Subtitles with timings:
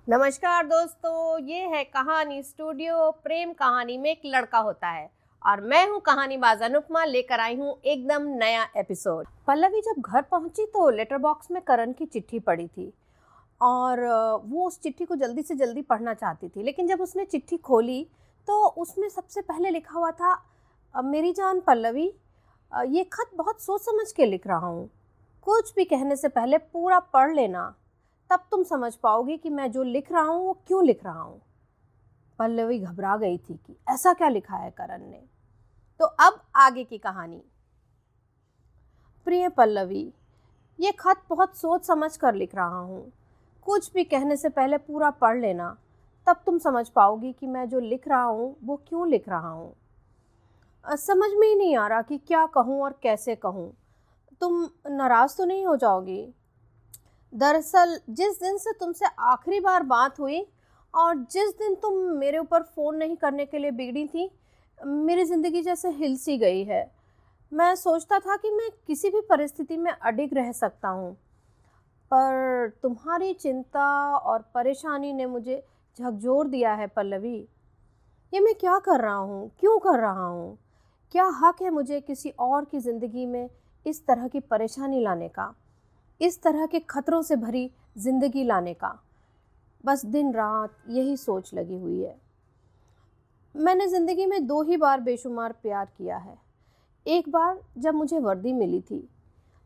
[0.08, 5.10] नमस्कार दोस्तों, ये है कहानी स्टूडियो प्रेम कहानी में एक लड़का होता है
[5.46, 10.66] और मैं हूँ कहानीबाज अनुपमा, लेकर आई हूँ एकदम नया एपिसोड पल्लवी जब घर पहुँची
[10.66, 12.92] तो लेटर बॉक्स में करण की चिट्ठी पड़ी थी
[13.60, 14.00] और
[14.46, 18.06] वो उस चिट्ठी को जल्दी से जल्दी पढ़ना चाहती थी लेकिन जब उसने चिट्ठी खोली
[18.46, 20.44] तो उसमें सबसे पहले लिखा हुआ था
[21.04, 22.12] मेरी जान पल्लवी
[22.72, 24.90] ये खत बहुत सोच समझ के लिख रहा हूँ।
[25.42, 27.74] कुछ भी कहने से पहले पूरा पढ़ लेना।
[28.30, 31.40] तब तुम समझ पाओगी कि मैं जो लिख रहा हूँ, वो क्यों लिख रहा हूँ।
[32.38, 35.22] पल्लवी घबरा गई थी कि ऐसा क्या लिखा है करण ने।
[36.00, 37.42] तो अब आगे की कहानी।
[39.24, 40.12] प्रिय पल्लवी,
[40.80, 43.12] ये खत बहुत सोच समझ कर लिख रहा हूँ।
[43.62, 45.76] कुछ भी कहने से पहले पूरा पढ़ लेना।
[46.26, 49.74] तब तुम समझ पाओगी कि मैं जो लिख रहा हूँ, वो क्यों लिख रहा हूँ।
[50.88, 53.72] समझ में ही नहीं आ रहा कि क्या कहूँ और कैसे कहूँ।
[54.40, 56.22] तुम नाराज़ तो नहीं हो जाओगी।
[57.32, 60.40] दरअसल, जिस दिन से तुमसे आखिरी बार बात हुई
[60.94, 64.30] और जिस दिन तुम मेरे ऊपर फ़ोन नहीं करने के लिए बिगड़ी थी,
[64.78, 66.90] मेरी ज़िंदगी जैसे हिल सी गई है।
[67.52, 71.12] मैं सोचता था कि मैं किसी भी परिस्थिति में अडिग रह सकता हूँ,
[72.10, 75.62] पर तुम्हारी चिंता और परेशानी ने मुझे
[75.98, 77.36] झकझोर दिया है, पल्लवी।
[78.32, 79.50] ये मैं क्या कर रहा हूँ?
[79.60, 80.58] क्यों कर रहा हूँ?
[81.14, 83.48] क्या हक है मुझे किसी और की ज़िंदगी में
[83.86, 85.54] इस तरह की परेशानी लाने का?
[86.20, 88.98] इस तरह के खतरों से भरी ज़िंदगी लाने का?
[89.84, 92.16] बस दिन रात यही सोच लगी हुई है।
[93.54, 96.36] मैंने ज़िंदगी में दो ही बार बेशुमार प्यार किया है।
[97.06, 99.08] एक बार जब मुझे वर्दी मिली थी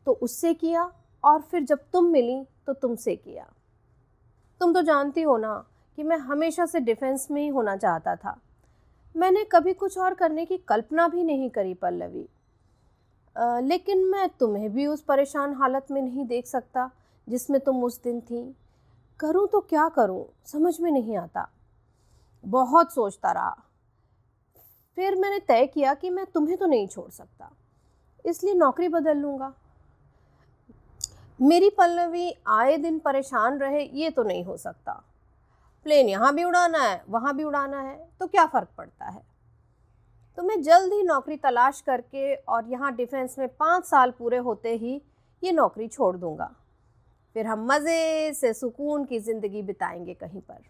[0.06, 0.90] तो उससे किया
[1.24, 3.46] और फिर जब तुम मिली तो तुमसे किया।
[4.60, 5.54] तुम तो जानती हो ना
[5.98, 8.38] कि मैं हमेशा से डिफेंस में ही होना चाहता था।
[9.14, 12.28] मैंने कभी कुछ और करने की कल्पना भी नहीं करी, पल्लवी।
[13.66, 16.90] लेकिन मैं तुम्हें भी उस परेशान हालत में नहीं देख सकता,
[17.28, 18.42] जिसमें तुम उस दिन थी।
[19.20, 21.48] करूँ तो क्या करूँ, समझ में नहीं आता।
[22.44, 23.56] बहुत सोचता रहा।
[24.98, 27.50] फिर मैंने तय किया कि मैं तुम्हें तो नहीं छोड़ सकता।
[28.24, 29.52] इसलिए नौकरी बदल लूँगा।
[31.40, 35.02] मेरी पल्लवी आए दिन परेशान रहे, ये तो नहीं हो सकता।
[35.86, 39.22] प्लेन यहाँ भी उड़ाना है, वहाँ भी उड़ाना है तो क्या फ़र्क पड़ता है?
[40.38, 44.74] तो मैं जल्द ही नौकरी तलाश करके और यहाँ डिफेंस में पाँच साल पूरे होते
[44.76, 45.00] ही
[45.42, 46.50] ये नौकरी छोड़ दूँगा।
[47.36, 50.60] फिर हम मज़े से सुकून की ज़िंदगी बिताएँगे कहीं पर।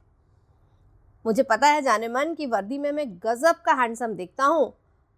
[1.25, 4.73] मुझे पता है जाने मन की वर्दी में मैं गज़ब का हैंडसम दिखता हूँ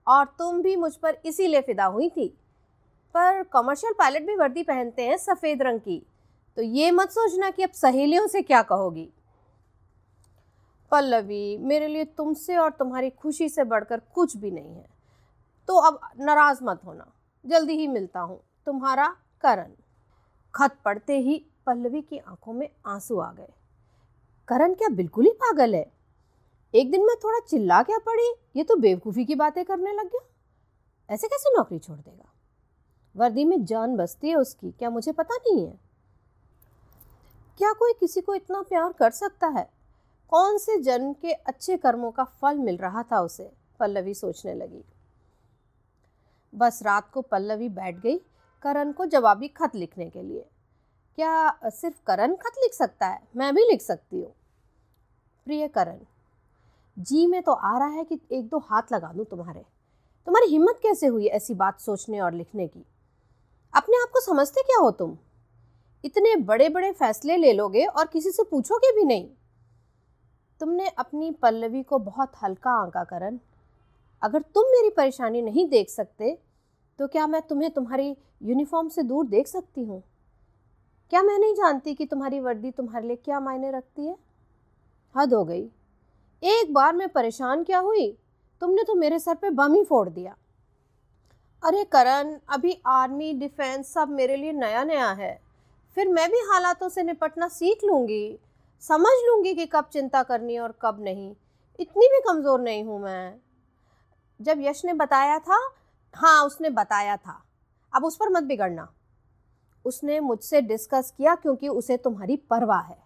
[0.06, 2.26] और तुम भी मुझ पर इसीलिए फ़िदा हुई थी।
[3.14, 6.02] पर कमर्शियल पायलट भी वर्दी पहनते हैं सफ़ेद रंग की
[6.56, 9.08] तो ये मत सोचना कि अब सहेलियों से क्या कहोगी।
[10.90, 14.86] पल्लवी, मेरे लिए तुमसे और तुम्हारी खुशी से बढ़कर कुछ भी नहीं है।
[15.68, 17.12] तो अब नाराज़ मत होना,
[17.46, 19.70] जल्दी ही मिलता हूँ। तुम्हारा करण।
[20.54, 23.48] खत पढ़ते ही पल्लवी की आँखों में आँसू आ गए।
[24.48, 25.92] करण क्या बिल्कुल ही पागल है?
[26.74, 28.34] एक दिन मैं थोड़ा चिल्ला क्या पड़ी?
[28.56, 30.28] ये तो बेवकूफ़ी की बातें करने लग गया।
[31.14, 32.24] ऐसे कैसे नौकरी छोड़ देगा?
[33.16, 35.80] वर्दी में जान बसती है उसकी, क्या मुझे पता नहीं है?
[37.58, 39.83] क्या कोई किसी को इतना प्यार कर सकता है?
[40.34, 43.50] कौन से जन्म के अच्छे कर्मों का फल मिल रहा था उसे?
[43.80, 44.82] पल्लवी सोचने लगी।
[46.52, 48.16] बस रात को पल्लवी बैठ गई
[48.62, 50.44] करण को जवाबी खत लिखने के लिए।
[51.18, 53.20] क्या सिर्फ़ करण खत लिख सकता है?
[53.36, 54.32] मैं भी लिख सकती हूँ।
[55.46, 55.98] प्रिय करण,
[56.96, 59.60] जी में तो आ रहा है कि एक दो हाथ लगा दूँ तुम्हारे।
[60.26, 62.84] तुम्हारी हिम्मत कैसे हुई ऐसी बात सोचने और लिखने की?
[63.74, 65.16] अपने आप को समझते क्या हो तुम?
[66.04, 69.28] इतने बड़े बड़े फैसले ले लोगे और किसी से पूछोगे भी नहीं।
[70.64, 73.38] तुमने अपनी पल्लवी को बहुत हल्का आंका, करण।
[74.22, 76.38] अगर तुम मेरी परेशानी नहीं देख सकते
[76.98, 80.02] तो क्या मैं तुम्हें तुम्हारी यूनिफॉर्म से दूर देख सकती हूँ?
[81.10, 84.16] क्या मैं नहीं जानती कि तुम्हारी वर्दी तुम्हारे लिए क्या मायने रखती है?
[85.14, 85.68] हद हो गई।
[86.42, 88.10] एक बार मैं परेशान क्या हुई?
[88.60, 90.34] तुमने तो मेरे सर पे बम ही फोड़ दिया।
[91.62, 95.38] अरे करण, अभी आर्मी, डिफेंस सब मेरे लिए नया नया है।
[95.96, 98.38] फिर मैं भी हालातों से निपटना सीख लूँगी।
[98.82, 101.30] समझ लूँगी कि कब चिंता करनी और कब नहीं।
[101.78, 103.34] इतनी भी कमज़ोर नहीं हूँ मैं।
[104.40, 105.58] जब यश ने बताया था
[106.14, 107.40] हाँ उसने बताया था।
[107.92, 108.88] अब उस पर मत बिगड़ना।
[109.84, 113.02] उसने मुझसे डिस्कस किया क्योंकि उसे तुम्हारी परवाह है।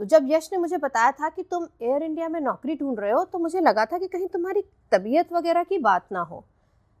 [0.00, 3.10] तो जब यश ने मुझे बताया था कि तुम एयर इंडिया में नौकरी ढूंढ रहे
[3.10, 6.44] हो तो मुझे लगा था कि कहीं तुम्हारी तबीयत वगैरह की बात ना हो।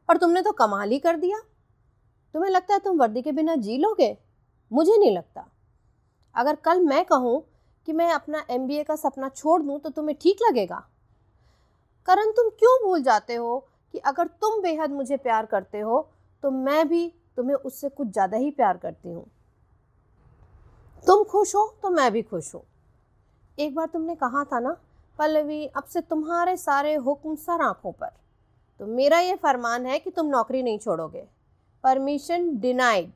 [0.08, 1.38] और तुमने तो कमाल ही कर दिया।
[2.34, 4.16] तुम्हें लगता है तुम वर्दी के बिना जी लोगे?
[4.70, 5.46] मुझे नहीं लगता।
[6.36, 7.40] अगर कल मैं कहूँ
[7.88, 10.82] कि मैं अपना एमबीए का सपना छोड़ दूँ तो तुम्हें ठीक लगेगा?
[12.08, 13.58] करण, तुम क्यों भूल जाते हो
[13.94, 16.08] कि अगर तुम बेहद मुझे प्यार करते हो
[16.42, 17.06] तो मैं भी
[17.36, 19.24] तुम्हें उससे कुछ ज़्यादा ही प्यार करती हूँ।
[21.06, 22.62] तुम खुश हो तो मैं भी खुश हूँ।
[23.58, 24.76] एक बार तुमने कहा था ना,
[25.18, 28.10] पल्लवी, अब से तुम्हारे सारे हुक्म सर आँखों पर।
[28.80, 31.24] तो मेरा ये फरमान है कि तुम नौकरी नहीं छोड़ोगे।
[31.84, 33.12] Permission denied.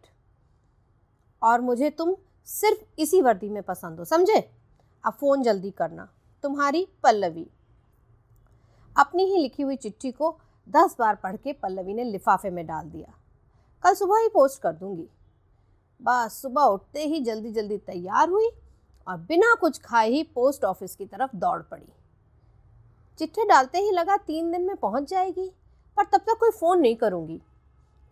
[1.43, 2.15] और मुझे तुम
[2.45, 4.51] सिर्फ़ इसी वर्दी में पसंद हो, समझे?
[5.05, 6.09] अब फ़ोन जल्दी करना।
[6.43, 7.51] तुम्हारी पल्लवी।
[8.99, 10.39] अपनी ही लिखी हुई चिट्ठी को
[10.69, 13.15] दस बार पढ़ के पल्लवी ने लिफाफे में डाल दिया।
[13.83, 15.09] कल सुबह ही पोस्ट कर दूँगी।
[16.03, 18.49] बस सुबह उठते ही जल्दी जल्दी तैयार हुई
[19.09, 21.93] और बिना कुछ खाए ही पोस्ट ऑफ़िस की तरफ़ दौड़ पड़ी।
[23.19, 25.53] चिट्ठी डालते ही लगा तीन दिन में पहुँच जाएगी,
[25.97, 27.43] पर तब तक कोई फ़ोन नहीं करूँगी।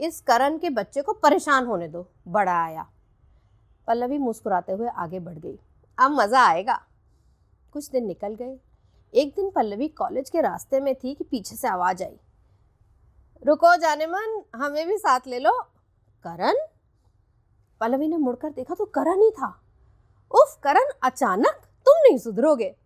[0.01, 2.91] इस करण के बच्चे को परेशान होने दो, बड़ा आया।
[3.89, 5.59] पल्लवी मुस्कुराते हुए आगे बढ़ गई।
[5.99, 6.87] अब मज़ा आएगा।
[7.73, 8.59] कुछ दिन निकल गए।
[9.15, 12.21] एक दिन पल्लवी कॉलेज के रास्ते में थी कि पीछे से आवाज़ आई।
[13.47, 15.63] रुको जाने मन हमें भी साथ ले लो।
[16.25, 16.55] करण?
[17.81, 19.61] पल्लवी ने मुड़कर देखा तो करण ही था।
[20.31, 22.77] उफ, करण, अचानक तुम नहीं सुधरोगे?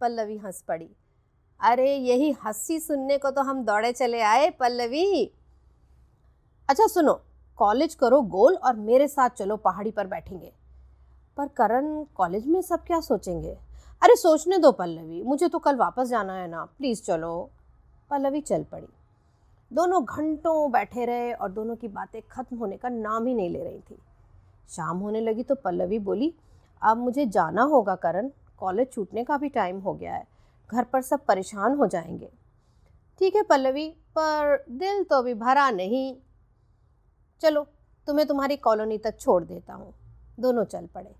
[0.00, 0.90] पल्लवी हंस पड़ी।
[1.60, 5.32] अरे, यही हँसी सुनने को तो हम दौड़े चले आए, पल्लवी।
[6.68, 7.22] अच्छा सुनो
[7.62, 10.52] कॉलेज करो गोल और मेरे साथ चलो पहाड़ी पर बैठेंगे।
[11.36, 13.58] पर करण, कॉलेज में सब क्या सोचेंगे?
[14.02, 17.50] अरे सोचने दो पल्लवी, मुझे तो कल वापस जाना है ना, प्लीज़ चलो।
[18.10, 18.86] पल्लवी चल पड़ी।
[19.72, 23.64] दोनों घंटों बैठे रहे और दोनों की बातें खत्म होने का नाम ही नहीं ले
[23.64, 23.98] रही थी।
[24.68, 26.34] शाम होने लगी तो पल्लवी बोली,
[26.82, 30.26] अब मुझे जाना होगा करण, कॉलेज छूटने का भी टाइम हो गया है,
[30.72, 32.30] घर पर सब परेशान हो जाएँगे।
[33.18, 36.16] ठीक है पल्लवी, पर दिल तो अभी भरा नहीं
[37.42, 37.66] चलो,
[38.08, 39.92] तुम्हें तुम्हारी कॉलोनी तक छोड़ देता हूँ।
[40.40, 41.14] दोनों चल पड़े।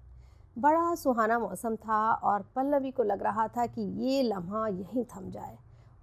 [0.58, 5.30] बड़ा सुहाना मौसम था और पल्लवी को लग रहा था कि ये लम्हा यहीं थम
[5.30, 5.56] जाए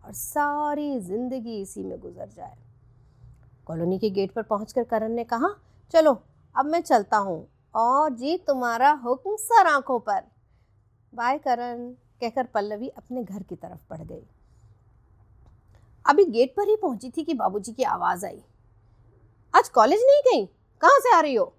[0.05, 2.57] और सारी ज़िंदगी इसी में गुजर जाए।
[3.65, 5.53] कॉलोनी के गेट पर पहुंचकर करण ने कहा,
[5.93, 6.17] चलो,
[6.55, 10.21] अब मैं चलता हूँ और जी तुम्हारा हुक्म सर आँखों पर।
[11.13, 11.89] बाय करण
[12.21, 14.23] कहकर पल्लवी अपने घर की तरफ़ बढ़ गई।
[16.05, 18.41] अभी गेट पर ही पहुँची थी कि बाबूजी की आवाज़ आई।
[19.53, 20.45] आज कॉलेज नहीं गई?
[20.81, 21.53] कहाँ से आ रही हो?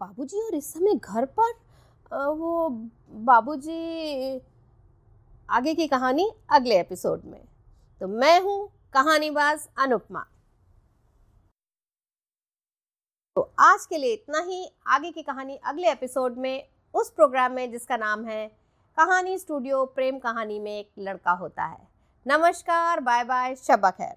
[0.00, 1.52] बाबूजी और इस समय घर पर?
[2.12, 2.68] वो
[3.26, 4.40] बाबूजी
[5.50, 7.44] आगे की कहानी अगले एपिसोड में।
[8.00, 10.26] तो मैं हूँ कहानीबाज अनुपमा।
[13.36, 17.70] तो आज के लिए इतना ही। आगे की कहानी अगले एपिसोड में, उस प्रोग्राम में
[17.72, 18.46] जिसका नाम है
[18.98, 21.88] कहानी स्टूडियो, प्रेम कहानी में एक लड़का होता है।
[22.26, 24.16] नमस्कार बाय बाय शबा खैर।